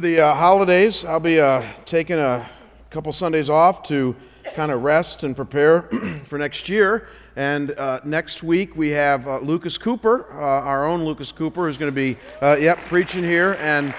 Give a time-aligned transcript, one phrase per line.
[0.00, 2.48] Over the uh, holidays, I'll be uh, taking a
[2.88, 4.16] couple Sundays off to
[4.54, 5.82] kind of rest and prepare
[6.24, 7.08] for next year.
[7.36, 11.76] And uh, next week we have uh, Lucas Cooper, uh, our own Lucas Cooper, who's
[11.76, 13.58] going to be, uh, yep, preaching here.
[13.60, 13.92] And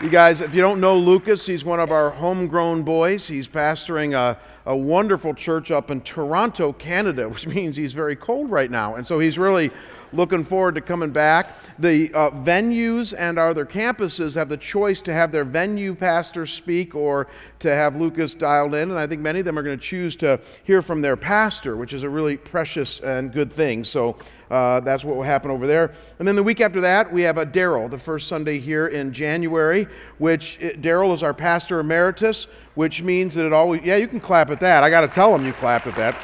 [0.00, 3.28] you guys, if you don't know Lucas, he's one of our homegrown boys.
[3.28, 8.50] He's pastoring a, a wonderful church up in Toronto, Canada, which means he's very cold
[8.50, 8.96] right now.
[8.96, 9.70] And so he's really
[10.12, 11.58] looking forward to coming back.
[11.78, 16.46] The uh, venues and our other campuses have the choice to have their venue pastor
[16.46, 17.28] speak or
[17.60, 18.90] to have Lucas dialed in.
[18.90, 21.76] And I think many of them are going to choose to hear from their pastor,
[21.76, 23.84] which is a really precious and good thing.
[23.84, 24.16] So
[24.50, 25.92] uh, that's what will happen over there.
[26.18, 29.12] And then the week after that, we have a Daryl, the first Sunday here in
[29.12, 29.86] January,
[30.18, 34.50] which Daryl is our pastor emeritus, which means that it always, yeah, you can clap
[34.50, 34.84] at that.
[34.84, 36.16] I got to tell them you clap at that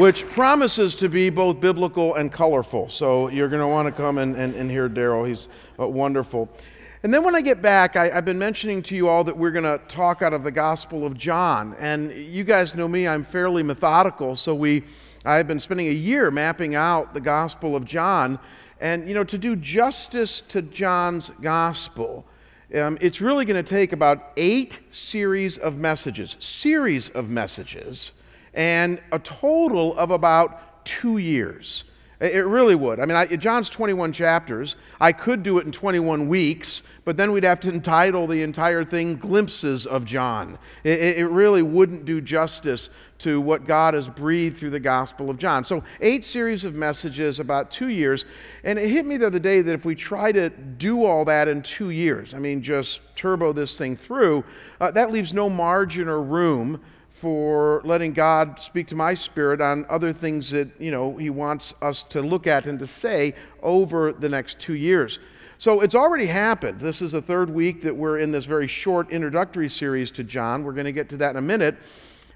[0.00, 2.88] which promises to be both biblical and colorful.
[2.88, 5.28] So you're going to want to come and, and, and hear Daryl.
[5.28, 5.46] He's
[5.78, 6.48] uh, wonderful.
[7.02, 9.50] And then when I get back, I, have been mentioning to you all that we're
[9.50, 11.76] going to talk out of the Gospel of John.
[11.78, 14.36] And you guys know me, I'm fairly methodical.
[14.36, 14.84] So we,
[15.26, 18.38] I've been spending a year mapping out the Gospel of John.
[18.80, 22.24] And, you know, to do justice to John's Gospel,
[22.74, 28.12] um, it's really going to take about eight series of messages, series of messages
[28.54, 31.84] and a total of about two years.
[32.20, 33.00] It really would.
[33.00, 34.76] I mean, I, John's 21 chapters.
[35.00, 38.84] I could do it in 21 weeks, but then we'd have to entitle the entire
[38.84, 40.58] thing Glimpses of John.
[40.84, 42.90] It, it, really wouldn't do justice
[43.20, 45.64] to what God has breathed through the Gospel of John.
[45.64, 48.26] So, eight series of messages, about two years.
[48.64, 51.48] And it hit me the other day that if we try to do all that
[51.48, 54.44] in two years, I mean, just turbo this thing through,
[54.78, 59.84] uh, that leaves no margin or room for letting God speak to my spirit on
[59.90, 64.12] other things that, you know, he wants us to look at and to say over
[64.12, 65.18] the next 2 years.
[65.58, 66.80] So it's already happened.
[66.80, 70.64] This is the third week that we're in this very short introductory series to John.
[70.64, 71.76] We're going to get to that in a minute.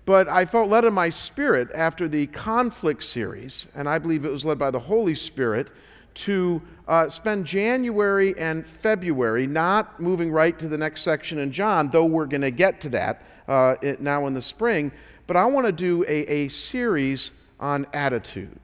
[0.05, 4.31] But I felt led in my spirit after the conflict series, and I believe it
[4.31, 5.71] was led by the Holy Spirit,
[6.15, 11.91] to uh, spend January and February not moving right to the next section in John,
[11.91, 14.93] though we're going to get to that uh, it, now in the spring.
[15.27, 18.61] But I want to do a, a series on attitude.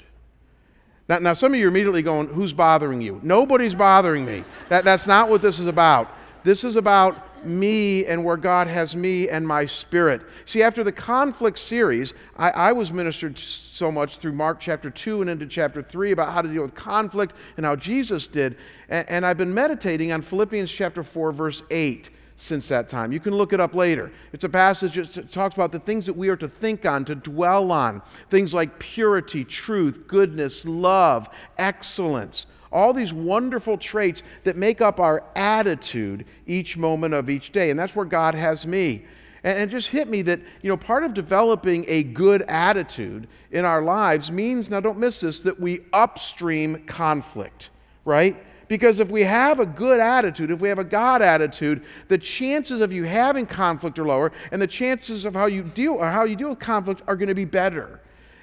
[1.08, 3.20] Now, now, some of you are immediately going, Who's bothering you?
[3.22, 4.44] Nobody's bothering me.
[4.68, 6.14] That, that's not what this is about.
[6.44, 10.22] This is about me and where God has me and my spirit.
[10.46, 15.22] See, after the conflict series, I, I, was ministered so much through Mark chapter 2
[15.22, 18.56] and into chapter 3 about how to deal with conflict and how Jesus did.
[18.88, 23.12] And, and I've been meditating on Philippians chapter 4, verse 8 since that time.
[23.12, 24.10] You can look it up later.
[24.32, 27.14] It's a passage that talks about the things that we are to think on, to
[27.14, 28.00] dwell on.
[28.30, 31.28] Things like purity, truth, goodness, love,
[31.58, 37.70] excellence all these wonderful traits that make up our attitude each moment of each day.
[37.70, 39.04] And that's where God has me.
[39.42, 43.64] And it just hit me that, you know, part of developing a good attitude in
[43.64, 47.70] our lives means, now don't miss this, that we upstream conflict,
[48.04, 48.36] right?
[48.68, 52.80] Because if we have a good attitude, if we have a God attitude, the chances
[52.80, 56.24] of you having conflict are lower, and the chances of how you deal or how
[56.24, 58.00] you deal with conflict are going to be better.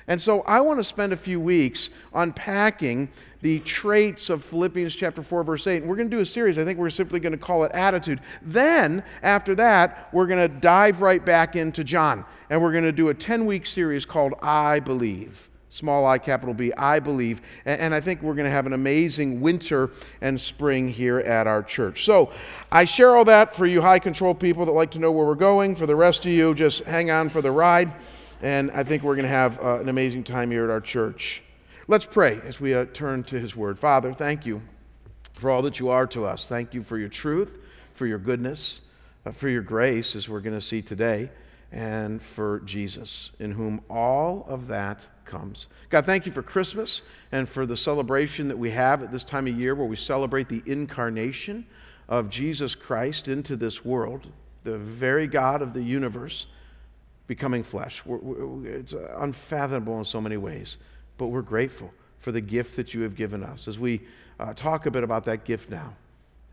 [0.07, 3.09] And so I want to spend a few weeks unpacking
[3.41, 5.77] the traits of Philippians chapter 4, verse 8.
[5.77, 6.57] And we're going to do a series.
[6.57, 8.19] I think we're simply going to call it Attitude.
[8.41, 12.25] Then, after that, we're going to dive right back into John.
[12.49, 15.49] And we're going to do a 10 week series called I Believe.
[15.69, 17.41] Small I, capital B, I believe.
[17.65, 21.61] And I think we're going to have an amazing winter and spring here at our
[21.61, 22.05] church.
[22.05, 22.31] So
[22.71, 25.35] I share all that for you high control people that like to know where we're
[25.35, 25.75] going.
[25.75, 27.93] For the rest of you, just hang on for the ride.
[28.41, 31.43] And I think we're going to have uh, an amazing time here at our church.
[31.89, 33.79] Let's pray as we uh, turn to His Word.
[33.79, 34.61] Father, thank you
[35.31, 36.49] for all that you are to us.
[36.49, 37.57] Thank you for your truth,
[37.93, 38.81] for your goodness,
[39.25, 41.31] uh, for your grace, as we're going to see today,
[41.71, 45.67] and for Jesus, in whom all of that comes.
[45.89, 49.47] God, thank you for Christmas and for the celebration that we have at this time
[49.47, 51.65] of year where we celebrate the incarnation
[52.09, 54.27] of Jesus Christ into this world,
[54.65, 56.47] the very God of the universe
[57.27, 58.05] becoming flesh.
[58.05, 60.77] We're, we're, it's unfathomable in so many ways
[61.17, 63.67] but we're grateful for the gift that you have given us.
[63.67, 64.01] As we
[64.39, 65.93] uh, talk a bit about that gift now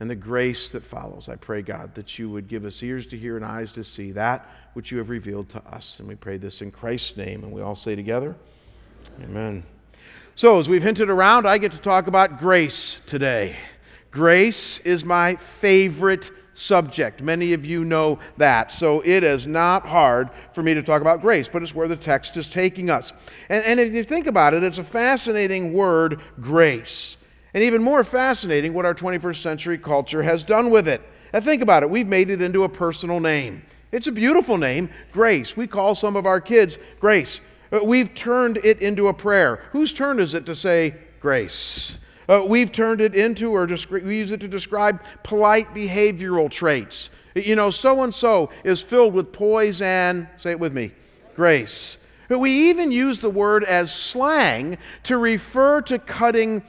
[0.01, 3.19] and the grace that follows, I pray, God, that you would give us ears to
[3.19, 5.99] hear and eyes to see that which you have revealed to us.
[5.99, 7.45] And we pray this in Christ's name.
[7.45, 8.35] And we all say together,
[9.23, 9.65] Amen.
[10.35, 13.55] So, as we've hinted around, I get to talk about grace today.
[14.11, 17.23] Grace is my favorite subject.
[17.23, 18.73] Many of you know that.
[18.73, 21.97] So it is not hard for me to talk about grace, but it's where the
[21.97, 23.13] text is taking us.
[23.49, 27.17] And, and if you think about it, it's a fascinating word, grace.
[27.53, 31.03] and even more fascinating, what our 21st century culture has done with it.
[31.33, 31.91] Now, think about it.
[31.91, 33.65] We've made it into a personal name.
[33.91, 35.57] It's a beautiful name, Grace.
[35.57, 37.41] We call some of our kids Grace.
[37.71, 39.63] Uh, we've turned it into a prayer.
[39.71, 41.99] Whose turn is it to say grace?
[42.29, 47.11] Uh, we've turned it into, or we use it to describe polite behavioral traits.
[47.35, 50.93] You know, so and so is filled with poise and, say it with me,
[51.35, 51.99] grace.
[52.29, 56.63] We even use the word as slang to refer to cutting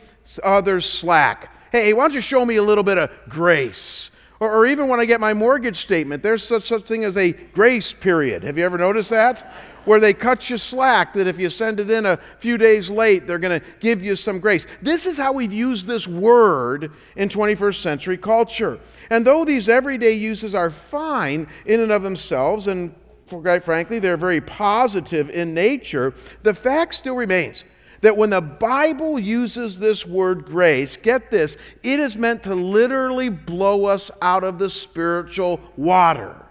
[0.43, 1.51] others slack.
[1.71, 4.11] Hey, why don't you show me a little bit of grace?
[4.39, 7.31] Or, or even when I get my mortgage statement, there's such, such thing as a
[7.31, 8.43] grace period.
[8.43, 9.53] Have you ever noticed that?
[9.85, 13.27] Where they cut you slack, that if you send it in a few days late,
[13.27, 14.65] they're going to give you some grace.
[14.81, 18.79] This is how we've used this word in 21st century culture.
[19.09, 22.93] And though these everyday uses are fine in and of themselves, and
[23.27, 27.63] quite frankly, they're very positive in nature, the fact still remains
[28.01, 33.29] that when the Bible uses this word grace, get this, it is meant to literally
[33.29, 36.44] blow us out of the spiritual water.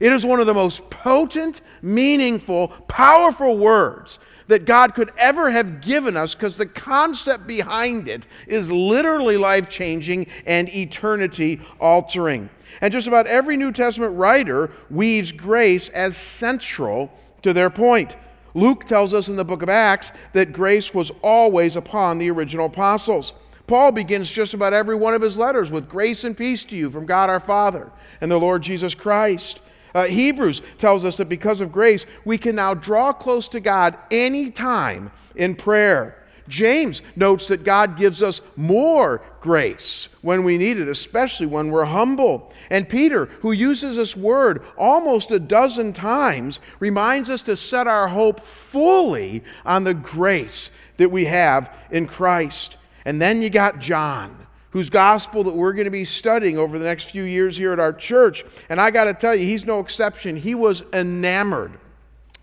[0.00, 5.80] It is one of the most potent, meaningful, powerful words that God could ever have
[5.80, 12.50] given us because the concept behind it is literally life changing and eternity altering.
[12.80, 17.12] And just about every New Testament writer weaves grace as central
[17.42, 18.16] to their point.
[18.54, 22.66] Luke tells us in the book of Acts that grace was always upon the original
[22.66, 23.32] apostles.
[23.66, 26.90] Paul begins just about every one of his letters with grace and peace to you
[26.90, 29.60] from God our Father and the Lord Jesus Christ.
[29.94, 33.96] Uh, Hebrews tells us that because of grace, we can now draw close to God
[34.10, 36.20] anytime in prayer.
[36.48, 41.86] James notes that God gives us more grace when we need it, especially when we're
[41.86, 42.52] humble.
[42.70, 48.08] And Peter, who uses this word almost a dozen times, reminds us to set our
[48.08, 52.76] hope fully on the grace that we have in Christ.
[53.06, 54.43] And then you got John
[54.74, 57.78] whose gospel that we're going to be studying over the next few years here at
[57.78, 58.44] our church.
[58.68, 60.34] And I got to tell you, he's no exception.
[60.34, 61.78] He was enamored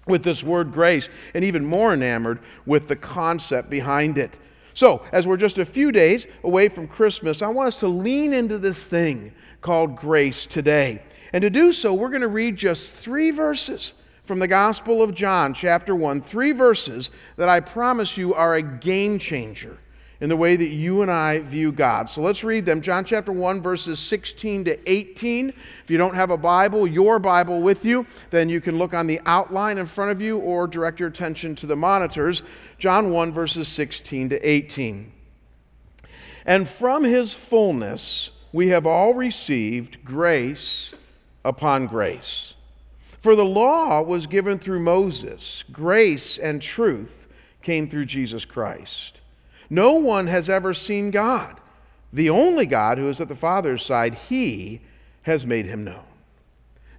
[0.07, 4.39] with this word grace and even more enamored with the concept behind it.
[4.73, 8.31] So, as we're just a few days away from Christmas, I want us to lean
[8.33, 11.03] into this thing called grace today.
[11.33, 13.93] And to do so, we're going to read just three verses
[14.23, 18.61] from the Gospel of John, chapter 1, three verses that I promise you are a
[18.61, 19.79] game changer
[20.21, 22.07] in the way that you and I view God.
[22.09, 22.79] So let's read them.
[22.81, 25.49] John chapter 1, verses 16 to 18.
[25.49, 29.07] If you don't have a Bible, your Bible with you, then you can look on
[29.07, 32.43] the outline in front of you or direct your attention to the monitors.
[32.77, 35.11] John 1, verses 16 to 18.
[36.45, 40.93] And from his fullness we have all received grace
[41.43, 42.53] upon grace.
[43.21, 47.27] For the law was given through Moses, grace and truth
[47.61, 49.20] came through Jesus Christ.
[49.71, 51.61] No one has ever seen God.
[52.11, 54.81] The only God who is at the Father's side, he
[55.21, 56.03] has made him known.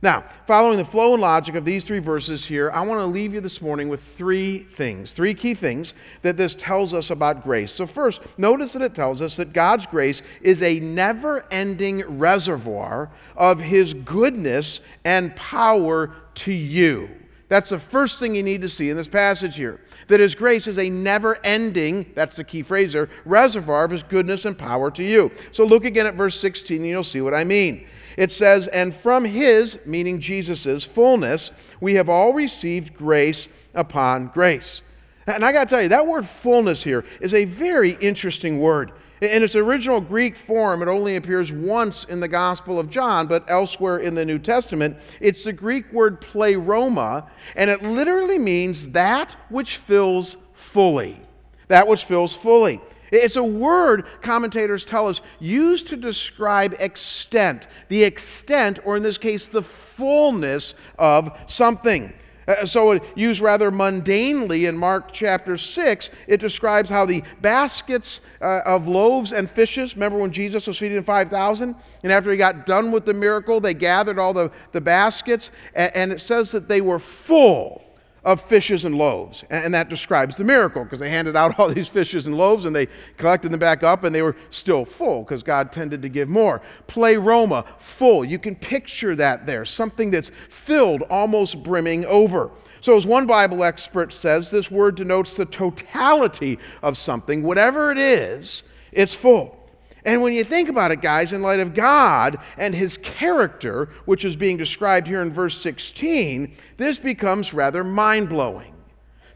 [0.00, 3.34] Now, following the flow and logic of these three verses here, I want to leave
[3.34, 5.92] you this morning with three things, three key things
[6.22, 7.70] that this tells us about grace.
[7.70, 13.10] So, first, notice that it tells us that God's grace is a never ending reservoir
[13.36, 17.10] of His goodness and power to you.
[17.52, 19.78] That's the first thing you need to see in this passage here.
[20.08, 24.02] That His grace is a never ending, that's the key phrase there, reservoir of His
[24.02, 25.30] goodness and power to you.
[25.50, 27.86] So look again at verse 16 and you'll see what I mean.
[28.16, 34.82] It says, And from His, meaning Jesus' fullness, we have all received grace upon grace.
[35.26, 38.92] And I got to tell you, that word fullness here is a very interesting word.
[39.22, 43.44] In its original Greek form, it only appears once in the Gospel of John, but
[43.48, 44.96] elsewhere in the New Testament.
[45.20, 51.20] It's the Greek word pleroma, and it literally means that which fills fully.
[51.68, 52.80] That which fills fully.
[53.12, 59.18] It's a word, commentators tell us, used to describe extent, the extent, or in this
[59.18, 62.12] case, the fullness of something.
[62.46, 68.60] Uh, so, used rather mundanely in Mark chapter 6, it describes how the baskets uh,
[68.64, 71.74] of loaves and fishes, remember when Jesus was feeding 5,000?
[72.02, 75.94] And after he got done with the miracle, they gathered all the, the baskets, and,
[75.94, 77.82] and it says that they were full
[78.24, 79.44] of fishes and loaves.
[79.50, 82.74] And that describes the miracle because they handed out all these fishes and loaves and
[82.74, 82.86] they
[83.16, 86.62] collected them back up and they were still full because God tended to give more.
[86.86, 88.24] Pleroma, full.
[88.24, 92.50] You can picture that there, something that's filled, almost brimming over.
[92.80, 97.42] So, as one Bible expert says, this word denotes the totality of something.
[97.42, 99.61] Whatever it is, it's full.
[100.04, 104.24] And when you think about it, guys, in light of God and his character, which
[104.24, 108.74] is being described here in verse 16, this becomes rather mind blowing.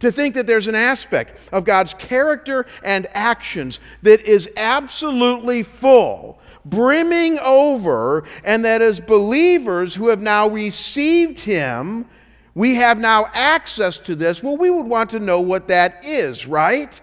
[0.01, 6.39] To think that there's an aspect of God's character and actions that is absolutely full,
[6.67, 12.07] brimming over, and that as believers who have now received Him,
[12.55, 14.43] we have now access to this.
[14.43, 17.01] Well, we would want to know what that is, right?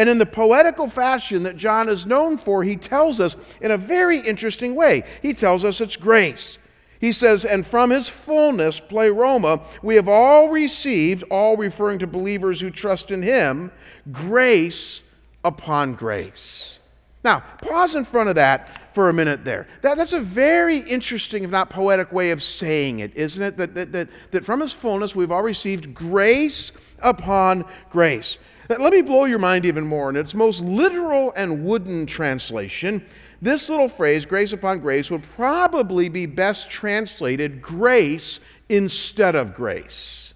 [0.00, 3.76] And in the poetical fashion that John is known for, he tells us in a
[3.76, 5.02] very interesting way.
[5.20, 6.56] He tells us it's grace.
[6.98, 12.62] He says, and from his fullness, pleroma, we have all received, all referring to believers
[12.62, 13.72] who trust in him,
[14.10, 15.02] grace
[15.44, 16.78] upon grace.
[17.22, 19.66] Now, pause in front of that for a minute there.
[19.82, 23.58] That, that's a very interesting, if not poetic, way of saying it, isn't it?
[23.58, 28.38] That, that, that, that from his fullness, we've all received grace upon grace.
[28.78, 30.10] Let me blow your mind even more.
[30.10, 33.04] In its most literal and wooden translation,
[33.42, 40.34] this little phrase, grace upon grace, would probably be best translated grace instead of grace.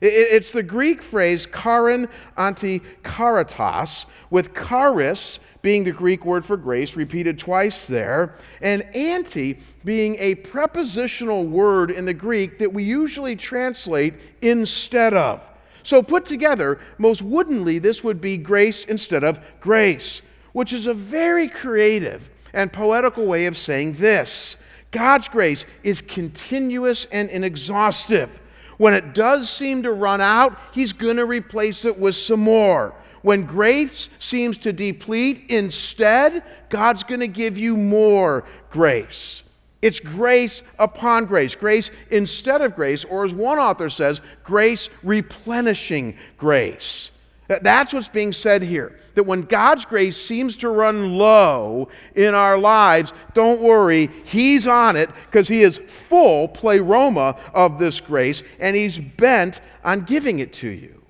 [0.00, 6.96] It's the Greek phrase charin anti charitos, with charis being the Greek word for grace,
[6.96, 13.36] repeated twice there, and anti being a prepositional word in the Greek that we usually
[13.36, 15.50] translate instead of.
[15.84, 20.22] So, put together, most woodenly, this would be grace instead of grace,
[20.52, 24.56] which is a very creative and poetical way of saying this
[24.90, 28.40] God's grace is continuous and inexhaustive.
[28.78, 32.94] When it does seem to run out, He's going to replace it with some more.
[33.22, 39.43] When grace seems to deplete, instead, God's going to give you more grace.
[39.84, 46.16] It's grace upon grace, grace instead of grace, or as one author says, grace replenishing
[46.38, 47.10] grace.
[47.48, 48.98] That's what's being said here.
[49.14, 54.96] That when God's grace seems to run low in our lives, don't worry, He's on
[54.96, 60.54] it because He is full pleroma of this grace and He's bent on giving it
[60.54, 61.02] to you.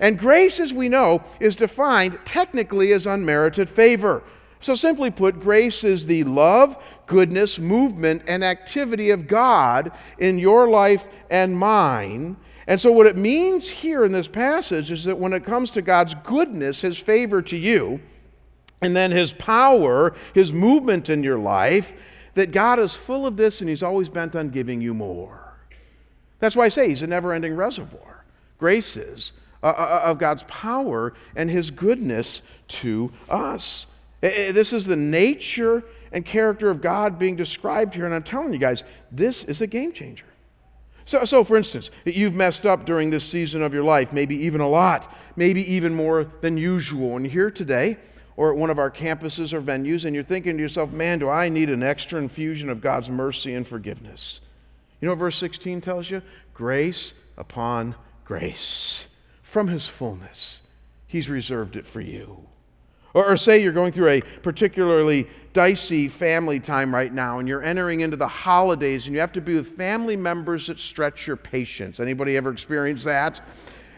[0.00, 4.24] And grace, as we know, is defined technically as unmerited favor.
[4.62, 6.76] So, simply put, grace is the love,
[7.10, 12.36] goodness, movement, and activity of God in your life and mine.
[12.68, 15.82] And so, what it means here in this passage is that when it comes to
[15.82, 18.00] God's goodness, His favor to you,
[18.80, 22.00] and then His power, His movement in your life,
[22.34, 25.56] that God is full of this and He's always bent on giving you more.
[26.38, 28.24] That's why I say He's a never ending reservoir.
[28.56, 29.32] Grace is
[29.64, 33.86] uh, uh, uh, of God's power and His goodness to us.
[34.20, 38.04] This is the nature and character of God being described here.
[38.04, 40.26] And I'm telling you guys, this is a game changer.
[41.04, 44.60] So, so, for instance, you've messed up during this season of your life, maybe even
[44.60, 47.16] a lot, maybe even more than usual.
[47.16, 47.96] And here today
[48.36, 51.28] or at one of our campuses or venues, and you're thinking to yourself, man, do
[51.28, 54.40] I need an extra infusion of God's mercy and forgiveness?
[55.00, 56.22] You know what verse 16 tells you?
[56.54, 59.08] Grace upon grace.
[59.42, 60.62] From his fullness,
[61.06, 62.46] he's reserved it for you.
[63.12, 67.62] Or, or, say you're going through a particularly dicey family time right now and you're
[67.62, 71.36] entering into the holidays and you have to be with family members that stretch your
[71.36, 72.00] patience.
[72.00, 73.40] Anybody ever experienced that?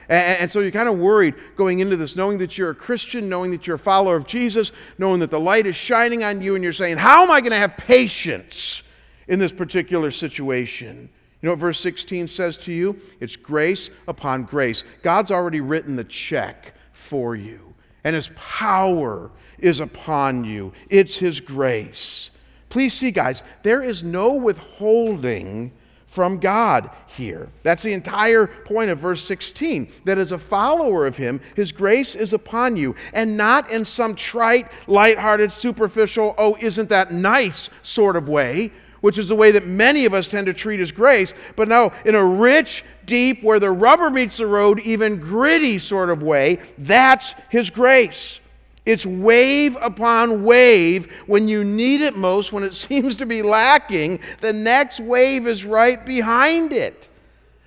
[0.08, 3.50] And, so you're kind of worried going into this, knowing that you're a Christian, knowing
[3.52, 6.62] that you're a follower of Jesus, knowing that the light is shining on you, and
[6.62, 8.82] you're saying, How am I going to have patience
[9.26, 11.08] in this particular situation?
[11.40, 13.00] You know what verse 16 says to you?
[13.20, 14.84] It's grace upon grace.
[15.02, 17.72] God's already written the check for you
[18.04, 19.30] and his power
[19.62, 20.72] is upon you.
[20.90, 22.30] It's his grace.
[22.68, 25.72] Please see, guys, there is no withholding
[26.12, 27.48] from God here.
[27.62, 29.90] That's the entire point of verse 16.
[30.04, 34.14] That as a follower of Him, His grace is upon you, and not in some
[34.14, 39.66] trite, lighthearted, superficial, oh, isn't that nice sort of way, which is the way that
[39.66, 43.58] many of us tend to treat His grace, but no, in a rich, deep, where
[43.58, 46.58] the rubber meets the road, even gritty sort of way.
[46.76, 48.41] That's His grace.
[48.84, 54.20] It's wave upon wave when you need it most, when it seems to be lacking,
[54.40, 57.08] the next wave is right behind it.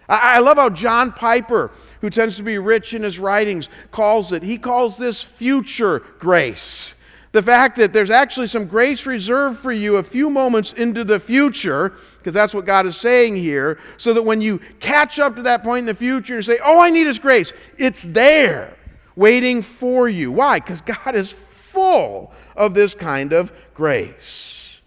[0.08, 4.44] I love how John Piper, who tends to be rich in his writings, calls it.
[4.44, 6.94] He calls this future grace.
[7.32, 11.20] The fact that there's actually some grace reserved for you a few moments into the
[11.20, 15.42] future, because that's what God is saying here, so that when you catch up to
[15.42, 18.78] that point in the future and say, Oh, I need His grace, it's there
[19.16, 20.32] waiting for you.
[20.32, 20.60] Why?
[20.60, 24.80] Because God is full of this kind of grace.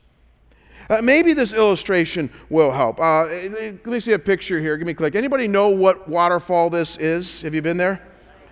[0.90, 2.98] Uh, maybe this illustration will help.
[2.98, 4.76] Uh, let me see a picture here.
[4.78, 5.14] Give me a click.
[5.14, 7.42] Anybody know what waterfall this is?
[7.42, 8.02] Have you been there?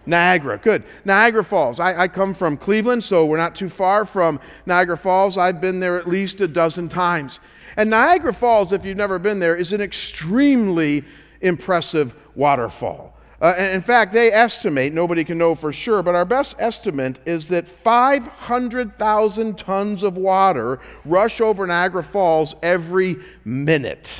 [0.05, 0.85] Niagara, good.
[1.05, 1.81] Niagara Falls.
[1.81, 5.37] I, I, come from Cleveland, so we're not too far from Niagara Falls.
[5.37, 7.41] I've been there at least a dozen times.
[7.77, 11.03] And Niagara Falls, if you've never been there, is an extremely
[11.41, 13.16] impressive waterfall.
[13.41, 17.49] Uh, in fact, they estimate, nobody can know for sure, but our best estimate is
[17.49, 24.19] that 500,000 tons of water rush over Niagara Falls every minute.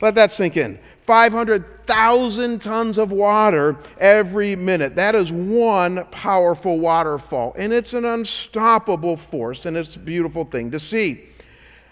[0.00, 0.78] Let that sink in.
[1.02, 4.96] 500,000 tons of water every minute.
[4.96, 10.72] That is one powerful waterfall, and it's an unstoppable force, and it's a beautiful thing
[10.72, 11.26] to see.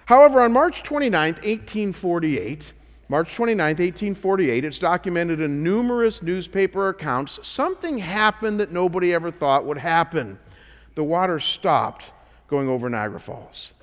[0.06, 2.72] However, on March 29, 1848,
[3.08, 9.66] March 29, 1848, it's documented in numerous newspaper accounts, something happened that nobody ever thought
[9.66, 10.38] would happen.
[10.94, 12.12] The water stopped
[12.48, 13.74] going over Niagara Falls.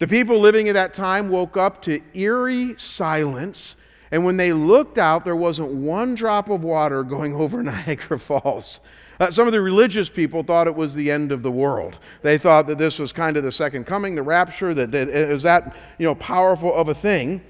[0.00, 3.76] The people living at that time woke up to eerie silence,
[4.10, 8.80] and when they looked out, there wasn't one drop of water going over Niagara Falls.
[9.20, 11.98] Uh, some of the religious people thought it was the end of the world.
[12.22, 15.28] They thought that this was kind of the second coming, the rapture, that, that it
[15.28, 17.40] was that you know, powerful of a thing.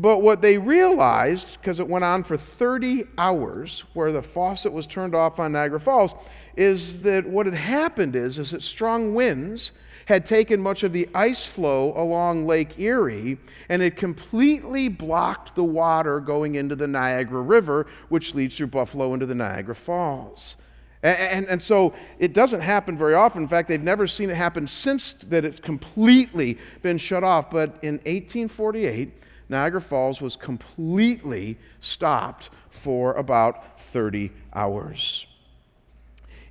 [0.00, 4.86] But what they realized, because it went on for 30 hours, where the faucet was
[4.86, 6.14] turned off on Niagara Falls,
[6.56, 9.72] is that what had happened is, is that strong winds
[10.06, 13.36] had taken much of the ice flow along Lake Erie
[13.68, 19.12] and it completely blocked the water going into the Niagara River, which leads through Buffalo
[19.12, 20.56] into the Niagara Falls.
[21.02, 23.42] And, and, and, so it doesn't happen very often.
[23.42, 27.50] In fact, they've never seen it happen since that it's completely been shut off.
[27.50, 35.26] But in 1848, Niagara Falls was completely stopped for about 30 hours.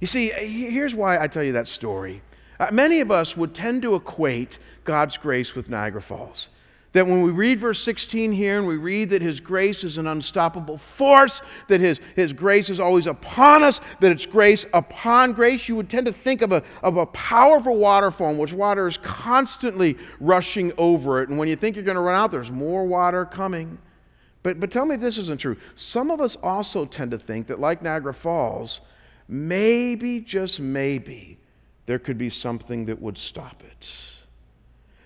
[0.02, 2.22] You see, here's why I tell you that story.
[2.60, 6.50] Uh, many of us would tend to equate God's grace with Niagara Falls.
[6.94, 10.08] That when we read verse 16 here and we read that His grace is an
[10.08, 15.70] unstoppable force, that His, His grace is always upon us, that it's grace upon grace,
[15.70, 18.98] you would tend to think of a, of a powerful waterfall in which water is
[18.98, 21.30] constantly rushing over it.
[21.30, 23.78] And when you think you're going to run out, there's more water coming.
[24.42, 25.58] But, but tell me if this isn't true.
[25.76, 28.82] Some of us also tend to think that, like Niagara Falls,
[29.28, 31.38] maybe, just maybe,
[31.86, 33.92] there could be something that would stop it.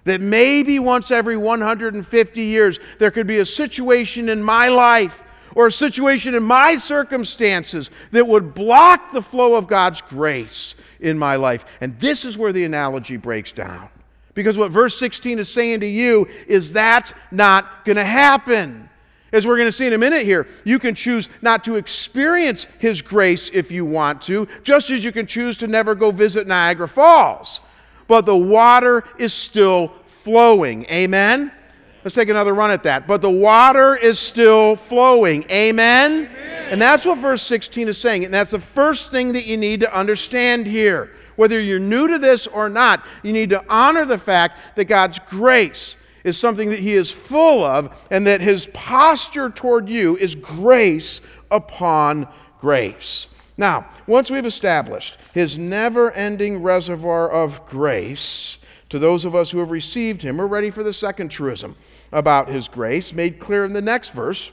[0.05, 5.23] That maybe once every 150 years there could be a situation in my life
[5.55, 11.17] or a situation in my circumstances that would block the flow of God's grace in
[11.17, 11.65] my life.
[11.79, 13.89] And this is where the analogy breaks down.
[14.33, 18.89] Because what verse 16 is saying to you is that's not going to happen.
[19.31, 22.65] As we're going to see in a minute here, you can choose not to experience
[22.79, 26.47] His grace if you want to, just as you can choose to never go visit
[26.47, 27.61] Niagara Falls
[28.07, 30.85] but the water is still flowing.
[30.85, 31.51] Amen?
[32.03, 33.07] Let's take another run at that.
[33.07, 35.43] But the water is still flowing.
[35.49, 36.11] Amen?
[36.11, 36.67] Amen?
[36.71, 38.25] And that's what verse 16 is saying.
[38.25, 41.11] And that's the first thing that you need to understand here.
[41.35, 45.19] Whether you're new to this or not, you need to honor the fact that God's
[45.19, 50.35] grace is something that He is full of, and that His posture toward you is
[50.35, 52.27] grace upon
[52.59, 53.27] grace.
[53.57, 58.57] Now, once we've established his never ending reservoir of grace
[58.89, 61.75] to those of us who have received him, we're ready for the second truism
[62.11, 64.51] about his grace, made clear in the next verse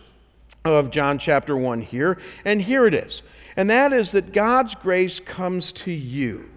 [0.64, 2.18] of John chapter 1 here.
[2.44, 3.22] And here it is.
[3.56, 6.50] And that is that God's grace comes to you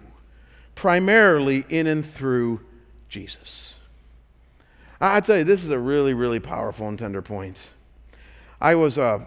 [0.74, 2.60] primarily in and through
[3.08, 3.76] Jesus.
[5.00, 7.70] I tell you, this is a really, really powerful and tender point.
[8.60, 9.24] I was uh,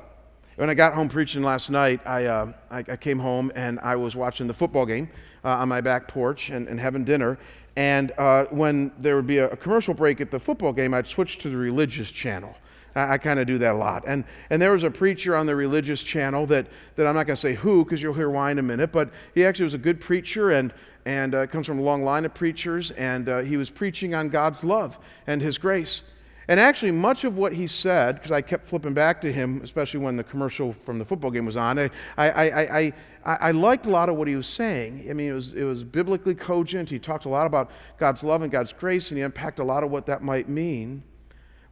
[0.58, 3.96] when I got home preaching last night, I, uh, I, I, came home and I
[3.96, 5.08] was watching the football game
[5.46, 7.38] uh, on my back porch and, and having dinner.
[7.76, 11.06] And uh, when there would be a, a, commercial break at the football game, I'd
[11.06, 12.56] switch to the religious channel.
[12.96, 14.06] I, kind of do that a lot.
[14.08, 16.66] And, and there was a preacher on the religious channel that,
[16.96, 19.12] that I'm not going to say who because you'll hear why in a minute, but
[19.36, 20.74] he actually was a good preacher and,
[21.06, 22.90] and uh, comes from a long line of preachers.
[22.90, 26.02] And uh, he was preaching on God's love and his grace.
[26.50, 30.00] And actually, much of what he said, because I kept flipping back to him, especially
[30.00, 32.94] when the commercial from the football game was on, I, I, I,
[33.26, 35.08] I, I liked a lot of what he was saying.
[35.10, 36.90] I mean, it was, it was biblically cogent.
[36.90, 39.84] He talked a lot about God's love and God's grace, and he unpacked a lot
[39.84, 41.04] of what that might mean.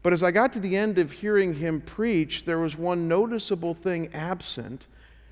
[0.03, 3.73] But as I got to the end of hearing him preach, there was one noticeable
[3.73, 4.87] thing absent,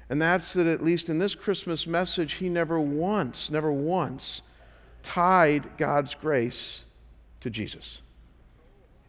[0.09, 4.41] and that's that at least in this Christmas message, he never once, never once
[5.03, 6.85] tied God's grace
[7.41, 7.99] to Jesus.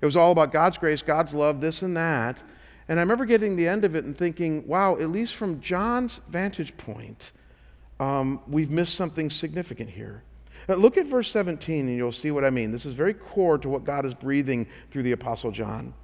[0.00, 2.42] It was all about God's grace, God's love, this and that.
[2.88, 6.20] And I remember getting the end of it and thinking, wow, at least from John's
[6.28, 7.32] vantage point,
[7.98, 10.22] um, we've missed something significant here.
[10.68, 12.72] Now, look at verse 17 and you'll see what I mean.
[12.72, 15.94] This is very core to what God is breathing through the Apostle John.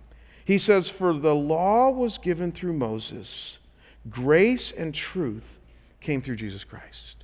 [0.44, 3.58] He says, For the law was given through Moses,
[4.08, 5.58] grace and truth
[6.00, 7.19] came through Jesus Christ.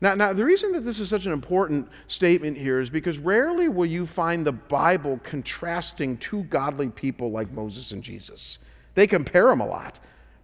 [0.00, 3.68] Now, now, the reason that this is such an important statement here is because rarely
[3.68, 8.60] will you find the Bible contrasting two godly people like Moses and Jesus.
[8.94, 9.98] They compare them a lot.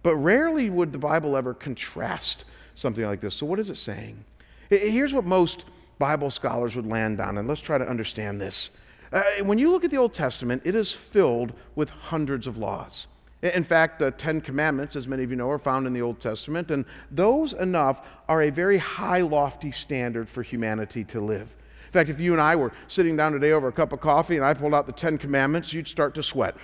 [0.05, 3.33] But rarely would the Bible ever contrast something like this.
[3.33, 4.23] So, what is it saying?
[4.69, 5.65] Here's what most
[5.97, 8.69] Bible scholars would land on, and let's try to understand this.
[9.11, 13.07] Uh, when you look at the Old Testament, it is filled with hundreds of laws.
[13.41, 16.19] In fact, the Ten Commandments, as many of you know, are found in the Old
[16.19, 21.55] Testament, and those enough are a very high, lofty standard for humanity to live.
[21.85, 24.35] In fact, if you and I were sitting down today over a cup of coffee
[24.35, 26.55] and I pulled out the Ten Commandments, you'd start to sweat.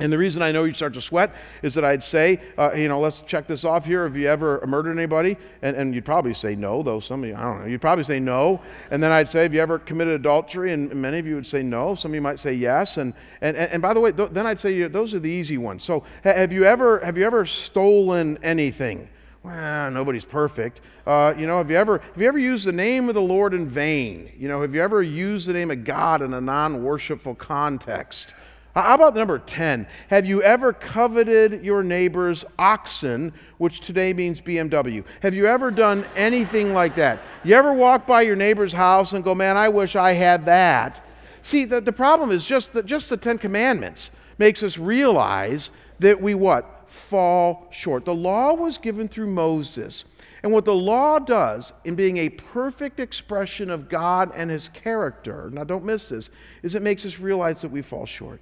[0.00, 2.86] And the reason I know you start to sweat is that I'd say, uh, you
[2.86, 4.04] know, let's check this off here.
[4.04, 5.36] Have you ever murdered anybody?
[5.60, 8.04] And, and you'd probably say no, though some of you, I don't know, you'd probably
[8.04, 8.60] say no.
[8.90, 10.72] And then I'd say, have you ever committed adultery?
[10.72, 11.96] And many of you would say no.
[11.96, 12.96] Some of you might say yes.
[12.96, 15.82] And, and, and by the way, th- then I'd say those are the easy ones.
[15.82, 19.08] So have you ever, have you ever stolen anything?
[19.42, 20.80] Well, nobody's perfect.
[21.06, 23.54] Uh, you know, have you ever have you ever used the name of the Lord
[23.54, 24.30] in vain?
[24.36, 28.34] You know, have you ever used the name of God in a non-worshipful context?
[28.82, 29.88] How about the number 10?
[30.08, 35.04] Have you ever coveted your neighbor's oxen, which today means BMW?
[35.20, 37.18] Have you ever done anything like that?
[37.42, 41.04] You ever walk by your neighbor's house and go, man, I wish I had that?
[41.42, 46.20] See, the, the problem is just the, just the Ten Commandments makes us realize that
[46.20, 46.88] we what?
[46.88, 48.04] Fall short.
[48.04, 50.04] The law was given through Moses.
[50.44, 55.50] And what the law does in being a perfect expression of God and his character,
[55.52, 56.30] now don't miss this,
[56.62, 58.40] is it makes us realize that we fall short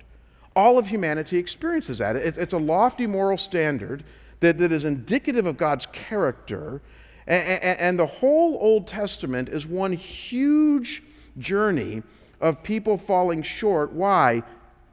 [0.57, 2.17] all of humanity experiences that.
[2.17, 4.03] It, it's a lofty moral standard
[4.41, 6.81] that, that is indicative of God's character.
[7.27, 11.03] And, and, and the whole Old Testament is one huge
[11.39, 12.03] journey
[12.41, 13.93] of people falling short.
[13.93, 14.43] Why?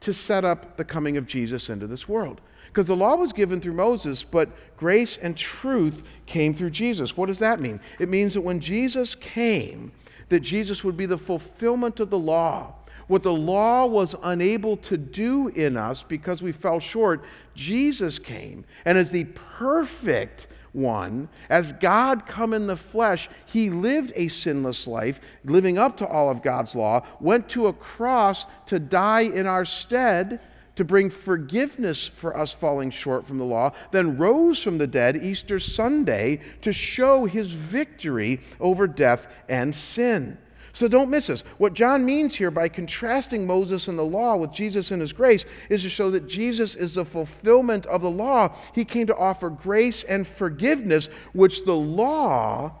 [0.00, 2.42] To set up the coming of Jesus into this world.
[2.66, 7.16] Because the law was given through Moses, but grace and truth came through Jesus.
[7.16, 7.80] What does that mean?
[7.98, 9.92] It means that when Jesus came,
[10.28, 12.74] that Jesus would be the fulfillment of the law
[13.06, 18.64] what the law was unable to do in us because we fell short, Jesus came.
[18.84, 24.86] And as the perfect one, as God come in the flesh, he lived a sinless
[24.86, 29.46] life, living up to all of God's law, went to a cross to die in
[29.46, 30.40] our stead
[30.76, 35.16] to bring forgiveness for us falling short from the law, then rose from the dead
[35.16, 40.36] Easter Sunday to show his victory over death and sin.
[40.74, 41.42] So don't miss this.
[41.56, 45.44] What John means here by contrasting Moses and the law with Jesus and his grace
[45.70, 48.54] is to show that Jesus is the fulfillment of the law.
[48.74, 52.72] He came to offer grace and forgiveness, which the law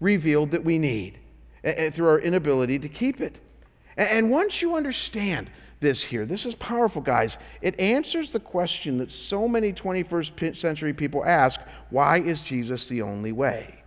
[0.00, 1.18] revealed that we need
[1.92, 3.40] through our inability to keep it.
[3.96, 5.50] And once you understand
[5.80, 7.38] this here, this is powerful, guys.
[7.62, 13.00] It answers the question that so many 21st century people ask why is Jesus the
[13.00, 13.79] only way?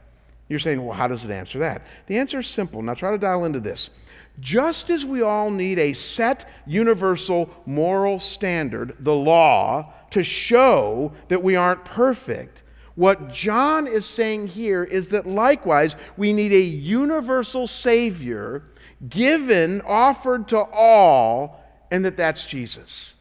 [0.49, 1.86] You're saying, well, how does it answer that?
[2.08, 2.82] The answer is simple.
[2.82, 3.89] Now try to dial into this.
[4.39, 11.43] Just as we all need a set universal moral standard, the law, to show that
[11.43, 12.63] we aren't perfect,
[12.95, 18.63] what John is saying here is that likewise we need a universal Savior
[19.10, 23.15] given, offered to all, and that that's Jesus.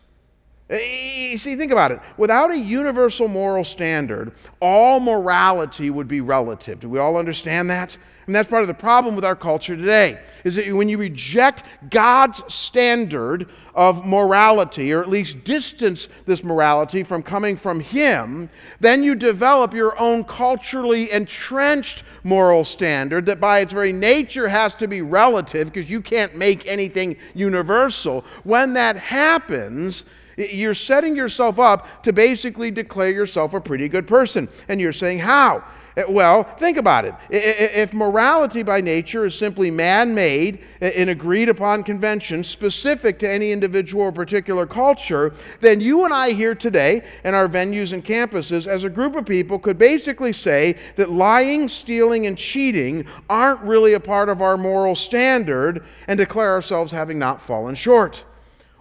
[0.72, 2.00] Eh, see, think about it.
[2.16, 6.80] Without a universal moral standard, all morality would be relative.
[6.80, 7.98] Do we all understand that?
[8.26, 10.18] And that's part of the problem with our culture today.
[10.44, 17.02] Is that when you reject God's standard of morality, or at least distance this morality
[17.02, 18.48] from coming from Him,
[18.80, 24.74] then you develop your own culturally entrenched moral standard that by its very nature has
[24.76, 28.24] to be relative because you can't make anything universal.
[28.44, 30.04] When that happens,
[30.36, 34.48] you're setting yourself up to basically declare yourself a pretty good person.
[34.68, 35.64] And you're saying, How?
[35.96, 37.14] Eh, well, think about it.
[37.30, 43.52] If morality by nature is simply man made and agreed upon conventions specific to any
[43.52, 48.66] individual or particular culture, then you and I here today in our venues and campuses,
[48.66, 53.92] as a group of people, could basically say that lying, stealing, and cheating aren't really
[53.92, 58.24] a part of our moral standard and declare ourselves having not fallen short.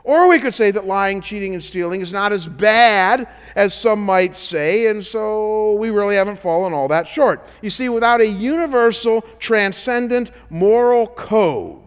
[0.03, 4.03] Or we could say that lying, cheating, and stealing is not as bad as some
[4.03, 7.45] might say, and so we really haven't fallen all that short.
[7.61, 11.79] You see, without a universal, transcendent moral code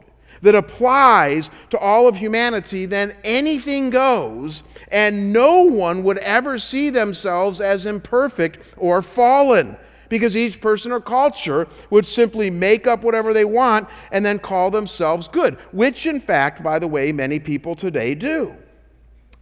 [0.42, 6.90] that applies to all of humanity, then anything goes, and no one would ever see
[6.90, 9.76] themselves as imperfect or fallen
[10.14, 14.70] because each person or culture would simply make up whatever they want and then call
[14.70, 18.54] themselves good, which, in fact, by the way, many people today do.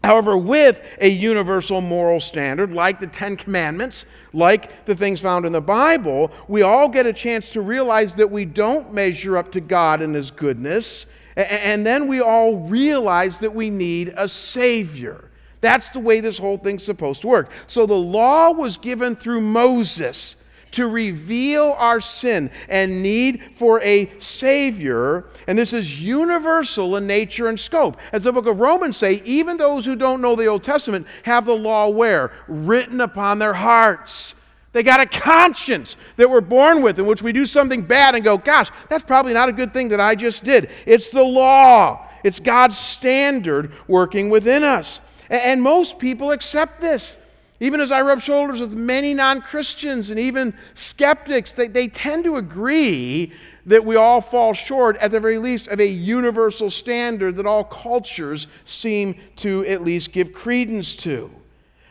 [0.03, 5.53] However, with a universal moral standard like the Ten Commandments, like the things found in
[5.53, 9.61] the Bible, we all get a chance to realize that we don't measure up to
[9.61, 11.05] God and His goodness.
[11.37, 15.29] And then we all realize that we need a Savior
[15.61, 17.51] That's the way this whole thing's supposed to work.
[17.67, 20.37] So the law was given through Moses
[20.73, 25.25] to reveal our sin and need for a Savior.
[25.47, 27.99] And this is universal in nature and scope.
[28.13, 31.47] As the book of Romans say, even those who don't know the Old Testament have
[31.47, 32.33] the law where?
[32.49, 34.35] Written upon their hearts.
[34.73, 38.25] They got a conscience that we're born with in which we do something bad and
[38.25, 40.71] go, gosh, that's probably not a good thing that I just did.
[40.87, 45.01] It's the law, it's God's standard working within us.
[45.29, 47.19] And most people accept this.
[47.63, 52.25] Even as I rub shoulders with many non Christians and even skeptics, they, they tend
[52.25, 53.33] to agree
[53.67, 57.63] that we all fall short, at the very least, of a universal standard that all
[57.63, 61.31] cultures seem to at least give credence to.